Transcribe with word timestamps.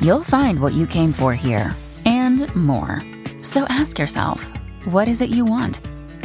you'll 0.00 0.22
find 0.24 0.60
what 0.60 0.72
you 0.74 0.86
came 0.86 1.12
for 1.12 1.32
here 1.34 1.74
and 2.04 2.54
more. 2.54 3.00
So 3.42 3.64
ask 3.68 3.98
yourself, 3.98 4.50
what 4.84 5.08
is 5.08 5.20
it 5.20 5.30
you 5.30 5.44
want? 5.44 5.80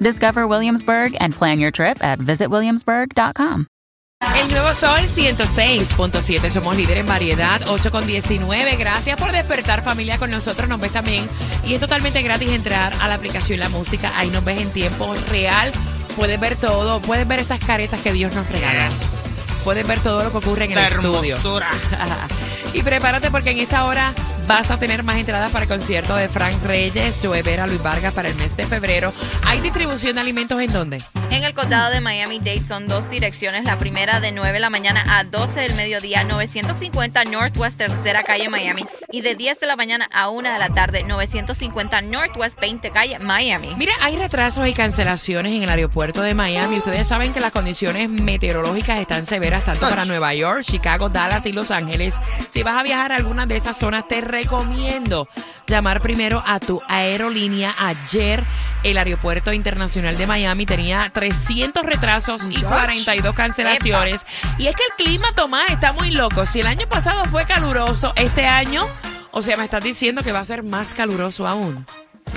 Discover 0.00 0.46
Williamsburg 0.46 1.16
and 1.20 1.34
plan 1.34 1.58
your 1.58 1.70
trip 1.70 2.02
at 2.02 2.18
visitwilliamsburg.com. 2.20 3.66
El 4.34 4.48
nuevo 4.50 4.72
Sol 4.74 4.98
106.7. 5.14 6.50
Somos 6.50 6.76
líder 6.76 6.98
en 6.98 7.06
variedad, 7.06 7.60
8 7.68 7.90
con 7.90 8.06
19. 8.06 8.76
Gracias 8.76 9.18
por 9.18 9.30
despertar 9.30 9.82
familia 9.82 10.18
con 10.18 10.30
nosotros. 10.30 10.68
Nos 10.68 10.80
ves 10.80 10.92
también. 10.92 11.28
Y 11.64 11.74
es 11.74 11.80
totalmente 11.80 12.22
gratis 12.22 12.50
entrar 12.50 12.92
a 13.00 13.08
la 13.08 13.14
aplicación 13.14 13.60
La 13.60 13.68
Música. 13.68 14.12
Ahí 14.16 14.30
nos 14.30 14.42
ves 14.44 14.60
en 14.60 14.70
tiempo 14.70 15.14
real. 15.30 15.70
Puedes 16.16 16.40
ver 16.40 16.56
todo. 16.56 17.00
Puedes 17.00 17.28
ver 17.28 17.40
estas 17.40 17.60
caretas 17.60 18.00
que 18.00 18.12
Dios 18.12 18.34
nos 18.34 18.48
regala. 18.50 18.88
Puedes 19.64 19.86
ver 19.86 19.98
todo 20.00 20.24
lo 20.24 20.30
que 20.30 20.38
ocurre 20.38 20.64
en 20.64 20.70
el 20.72 20.76
La 20.76 20.86
estudio. 20.88 21.36
hermosura. 21.36 21.70
y 22.76 22.82
prepárate 22.82 23.30
porque 23.30 23.52
en 23.52 23.58
esta 23.58 23.86
hora 23.86 24.12
vas 24.46 24.70
a 24.70 24.78
tener 24.78 25.02
más 25.02 25.16
entradas 25.16 25.50
para 25.50 25.62
el 25.62 25.68
concierto 25.68 26.14
de 26.14 26.28
Frank 26.28 26.62
Reyes, 26.62 27.16
Joe 27.22 27.42
Vera, 27.42 27.66
Luis 27.66 27.82
Vargas 27.82 28.12
para 28.12 28.28
el 28.28 28.34
mes 28.36 28.54
de 28.54 28.66
febrero. 28.66 29.12
¿Hay 29.46 29.60
distribución 29.60 30.14
de 30.14 30.20
alimentos 30.20 30.60
en 30.60 30.72
dónde? 30.72 31.02
En 31.30 31.44
el 31.44 31.54
condado 31.54 31.90
de 31.90 32.00
Miami-Dade 32.00 32.60
son 32.60 32.88
dos 32.88 33.08
direcciones. 33.10 33.64
La 33.64 33.78
primera 33.78 34.20
de 34.20 34.32
9 34.32 34.52
de 34.52 34.60
la 34.60 34.70
mañana 34.70 35.04
a 35.18 35.24
12 35.24 35.60
del 35.60 35.74
mediodía, 35.74 36.24
950 36.24 37.24
Northwest 37.24 37.76
Tercera 37.76 38.22
Calle, 38.22 38.48
Miami. 38.48 38.84
Y 39.10 39.20
de 39.20 39.34
10 39.34 39.60
de 39.60 39.66
la 39.66 39.76
mañana 39.76 40.08
a 40.12 40.30
1 40.30 40.52
de 40.52 40.58
la 40.58 40.68
tarde, 40.70 41.02
950 41.02 42.00
Northwest 42.02 42.58
20 42.60 42.90
Calle, 42.90 43.18
Miami. 43.18 43.74
Mira, 43.76 43.92
hay 44.00 44.16
retrasos 44.16 44.66
y 44.66 44.72
cancelaciones 44.72 45.52
en 45.52 45.62
el 45.62 45.68
aeropuerto 45.68 46.22
de 46.22 46.34
Miami. 46.34 46.78
Ustedes 46.78 47.08
saben 47.08 47.32
que 47.32 47.40
las 47.40 47.52
condiciones 47.52 48.08
meteorológicas 48.08 49.00
están 49.00 49.26
severas 49.26 49.64
tanto 49.64 49.88
para 49.88 50.04
Nueva 50.04 50.32
York, 50.34 50.62
Chicago, 50.62 51.08
Dallas 51.08 51.44
y 51.46 51.52
Los 51.52 51.70
Ángeles. 51.70 52.14
Si 52.50 52.62
vas 52.62 52.78
a 52.78 52.82
viajar 52.82 53.12
a 53.12 53.16
alguna 53.16 53.46
de 53.46 53.56
esas 53.56 53.76
zonas, 53.76 54.08
te 54.08 54.20
recomiendo 54.20 55.28
llamar 55.66 56.00
primero 56.00 56.42
a 56.46 56.60
tu 56.60 56.80
aerolínea. 56.88 57.74
Ayer 57.78 58.44
el 58.82 58.98
aeropuerto 58.98 59.52
internacional 59.52 60.16
de 60.16 60.26
Miami 60.26 60.66
tenía 60.66 61.10
300 61.16 61.82
retrasos 61.82 62.46
y 62.50 62.60
42 62.60 63.34
cancelaciones. 63.34 64.26
Y 64.58 64.66
es 64.66 64.76
que 64.76 64.82
el 64.82 65.02
clima, 65.02 65.32
Tomás, 65.34 65.70
está 65.70 65.94
muy 65.94 66.10
loco. 66.10 66.44
Si 66.44 66.60
el 66.60 66.66
año 66.66 66.86
pasado 66.90 67.24
fue 67.24 67.46
caluroso, 67.46 68.12
este 68.16 68.44
año, 68.44 68.86
o 69.30 69.40
sea, 69.40 69.56
me 69.56 69.64
estás 69.64 69.82
diciendo 69.82 70.22
que 70.22 70.30
va 70.30 70.40
a 70.40 70.44
ser 70.44 70.62
más 70.62 70.92
caluroso 70.92 71.46
aún. 71.46 71.86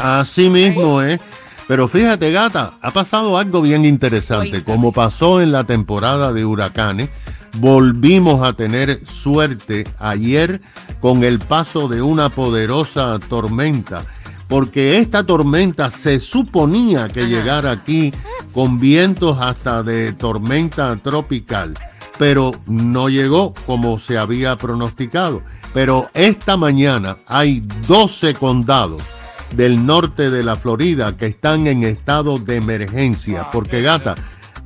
Así 0.02 0.50
mismo, 0.50 1.04
¿eh? 1.04 1.20
Pero 1.68 1.90
fíjate, 1.90 2.32
gata, 2.32 2.72
ha 2.82 2.92
pasado 2.92 3.38
algo 3.38 3.62
bien 3.62 3.84
interesante. 3.84 4.64
Como 4.64 4.94
pasó 4.94 5.42
en 5.42 5.52
la 5.52 5.66
temporada 5.66 6.32
de 6.32 6.46
huracanes, 6.46 7.10
volvimos 7.58 8.48
a 8.48 8.54
tener 8.54 9.06
suerte 9.06 9.86
ayer 10.00 10.62
con 11.02 11.26
el 11.26 11.40
paso 11.40 11.90
de 11.90 12.02
una 12.02 12.30
poderosa 12.30 13.20
tormenta. 13.28 14.06
Porque 14.48 15.00
esta 15.00 15.26
tormenta 15.26 15.92
se 15.92 16.22
suponía 16.22 17.10
que 17.10 17.28
llegara 17.28 17.72
aquí 17.72 18.14
con 18.54 18.80
vientos 18.80 19.38
hasta 19.40 19.84
de 19.84 20.14
tormenta 20.14 20.96
tropical, 20.98 21.74
pero 22.18 22.52
no 22.68 23.10
llegó 23.10 23.54
como 23.66 24.00
se 24.00 24.18
había 24.18 24.58
pronosticado. 24.58 25.42
Pero 25.74 26.10
esta 26.14 26.58
mañana 26.58 27.18
hay 27.28 27.64
12 27.88 28.34
condados 28.34 29.04
del 29.52 29.86
norte 29.86 30.30
de 30.30 30.44
la 30.44 30.56
Florida 30.56 31.16
que 31.16 31.28
están 31.28 31.68
en 31.68 31.84
estado 31.84 32.38
de 32.38 32.56
emergencia. 32.58 33.50
Porque, 33.52 33.82
gata, 33.82 34.16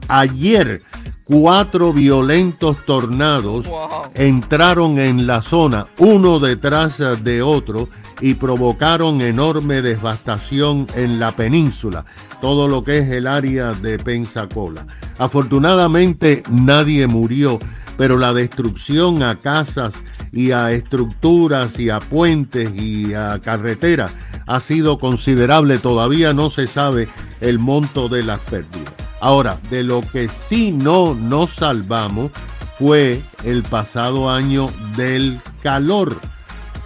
ayer 0.07 0.81
cuatro 1.23 1.93
violentos 1.93 2.77
tornados 2.85 3.69
entraron 4.13 4.99
en 4.99 5.25
la 5.25 5.41
zona, 5.41 5.87
uno 5.97 6.39
detrás 6.39 7.01
de 7.23 7.41
otro, 7.41 7.89
y 8.23 8.35
provocaron 8.35 9.19
enorme 9.19 9.81
devastación 9.81 10.87
en 10.95 11.19
la 11.19 11.33
península, 11.33 12.05
todo 12.39 12.69
lo 12.69 12.81
que 12.81 12.99
es 12.99 13.11
el 13.11 13.27
área 13.27 13.73
de 13.73 13.99
Pensacola. 13.99 14.87
Afortunadamente 15.17 16.41
nadie 16.49 17.05
murió, 17.05 17.59
pero 17.97 18.17
la 18.17 18.33
destrucción 18.33 19.23
a 19.23 19.35
casas 19.35 19.95
y 20.31 20.51
a 20.51 20.71
estructuras 20.71 21.77
y 21.81 21.89
a 21.89 21.99
puentes 21.99 22.69
y 22.73 23.13
a 23.13 23.41
carreteras 23.43 24.13
ha 24.47 24.61
sido 24.61 24.99
considerable. 24.99 25.77
Todavía 25.77 26.33
no 26.33 26.49
se 26.49 26.65
sabe 26.65 27.09
el 27.41 27.59
monto 27.59 28.07
de 28.07 28.23
las 28.23 28.39
pérdidas. 28.39 28.93
Ahora, 29.19 29.59
de 29.69 29.83
lo 29.83 29.99
que 29.99 30.29
sí 30.29 30.71
no 30.71 31.13
nos 31.13 31.55
salvamos 31.55 32.31
fue 32.79 33.21
el 33.43 33.63
pasado 33.63 34.29
año 34.29 34.69
del 34.95 35.41
calor. 35.61 36.21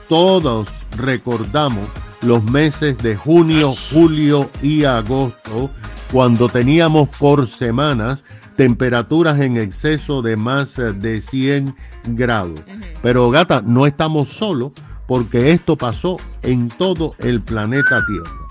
Todos 0.10 0.77
recordamos 0.98 1.88
los 2.22 2.44
meses 2.44 2.98
de 2.98 3.16
junio, 3.16 3.74
julio 3.92 4.50
y 4.62 4.84
agosto, 4.84 5.70
cuando 6.12 6.50
teníamos 6.50 7.10
por 7.10 7.48
semanas 7.48 8.24
temperaturas 8.56 9.40
en 9.40 9.58
exceso 9.58 10.22
de 10.22 10.36
más 10.36 10.76
de 10.76 11.22
100 11.22 11.76
grados. 12.08 12.60
Pero 13.02 13.30
gata, 13.30 13.62
no 13.62 13.86
estamos 13.86 14.30
solos 14.30 14.72
porque 15.08 15.52
esto 15.52 15.78
pasó 15.78 16.18
en 16.42 16.68
todo 16.68 17.16
el 17.20 17.42
planeta 17.42 18.02
Tierra. 18.06 18.48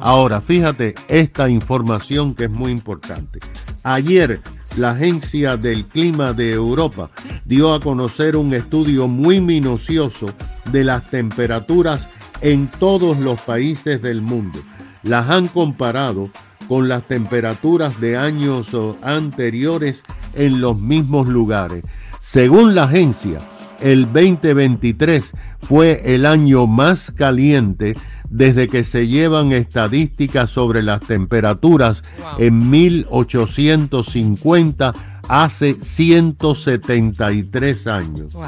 Ahora, 0.00 0.40
fíjate 0.40 0.94
esta 1.08 1.48
información 1.48 2.34
que 2.34 2.44
es 2.44 2.50
muy 2.50 2.72
importante. 2.72 3.38
Ayer, 3.82 4.40
la 4.80 4.92
Agencia 4.92 5.58
del 5.58 5.84
Clima 5.84 6.32
de 6.32 6.52
Europa 6.52 7.10
dio 7.44 7.74
a 7.74 7.80
conocer 7.80 8.34
un 8.34 8.54
estudio 8.54 9.08
muy 9.08 9.40
minucioso 9.40 10.26
de 10.72 10.84
las 10.84 11.10
temperaturas 11.10 12.08
en 12.40 12.66
todos 12.66 13.18
los 13.18 13.38
países 13.42 14.00
del 14.00 14.22
mundo. 14.22 14.60
Las 15.02 15.28
han 15.28 15.48
comparado 15.48 16.30
con 16.66 16.88
las 16.88 17.06
temperaturas 17.06 18.00
de 18.00 18.16
años 18.16 18.72
oh, 18.72 18.96
anteriores 19.02 20.02
en 20.34 20.62
los 20.62 20.78
mismos 20.78 21.28
lugares. 21.28 21.84
Según 22.20 22.74
la 22.74 22.84
agencia, 22.84 23.40
el 23.80 24.04
2023 24.04 25.32
fue 25.60 26.00
el 26.14 26.24
año 26.24 26.66
más 26.66 27.10
caliente 27.10 27.94
desde 28.30 28.68
que 28.68 28.84
se 28.84 29.08
llevan 29.08 29.52
estadísticas 29.52 30.48
sobre 30.50 30.82
las 30.82 31.00
temperaturas 31.00 32.02
en 32.38 32.70
1850 32.70 34.94
hace 35.28 35.76
173 35.80 37.86
años. 37.86 38.32
Wow. 38.32 38.46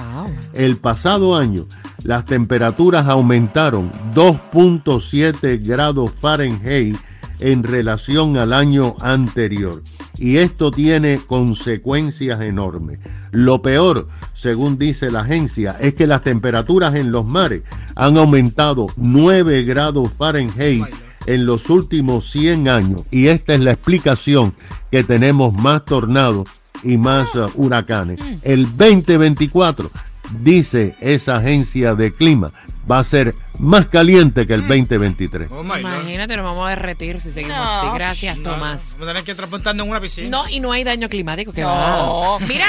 El 0.55 0.79
pasado 0.79 1.37
año, 1.37 1.67
las 2.03 2.25
temperaturas 2.25 3.07
aumentaron 3.07 3.93
2.7 4.15 5.63
grados 5.65 6.11
Fahrenheit 6.13 6.97
en 7.39 7.63
relación 7.63 8.39
al 8.39 8.53
año 8.53 8.97
anterior. 9.01 9.81
Y 10.23 10.37
esto 10.37 10.71
tiene 10.71 11.19
consecuencias 11.27 12.41
enormes. 12.43 13.01
Lo 13.33 13.61
peor, 13.61 14.07
según 14.35 14.79
dice 14.79 15.11
la 15.11 15.23
agencia, 15.23 15.77
es 15.81 15.95
que 15.95 16.07
las 16.07 16.23
temperaturas 16.23 16.95
en 16.95 17.11
los 17.11 17.27
mares 17.27 17.63
han 17.97 18.17
aumentado 18.17 18.87
9 18.95 19.65
grados 19.65 20.13
Fahrenheit 20.13 20.85
en 21.27 21.45
los 21.45 21.69
últimos 21.69 22.31
100 22.31 22.69
años. 22.69 23.03
Y 23.11 23.27
esta 23.27 23.55
es 23.55 23.63
la 23.63 23.73
explicación 23.73 24.55
que 24.93 25.03
tenemos 25.03 25.55
más 25.55 25.85
tornados 25.85 26.49
y 26.85 26.99
más 26.99 27.35
uh, 27.35 27.51
huracanes. 27.57 28.21
El 28.43 28.77
2024, 28.77 29.91
dice 30.31 30.97
esa 31.01 31.37
agencia 31.37 31.95
de 31.95 32.13
clima, 32.13 32.51
va 32.91 32.99
a 32.99 33.05
ser 33.05 33.35
más 33.59 33.87
caliente 33.87 34.47
que 34.47 34.55
el 34.55 34.63
2023. 34.67 35.53
Oh 35.53 35.63
my 35.63 35.71
God. 35.71 35.79
Imagínate, 35.79 36.37
nos 36.37 36.45
vamos 36.45 36.67
a 36.67 36.71
derretir 36.71 37.21
si 37.21 37.31
seguimos 37.31 37.57
No. 37.59 37.63
así. 37.83 37.89
Gracias, 37.95 38.39
No, 38.39 38.51
Tomás. 38.51 38.93
Vamos 38.95 39.09
a 39.09 39.13
tener 39.13 39.25
que 39.25 39.35
transportarnos 39.35 39.85
en 39.85 39.91
una 39.91 40.01
piscina. 40.01 40.29
No, 40.29 40.49
y 40.49 40.59
no 40.61 40.73
hay 40.73 40.83
daño 40.85 41.09
climático 41.09 41.53
que 41.53 41.61
No. 41.63 41.69
va. 41.69 42.39
Mira, 42.47 42.67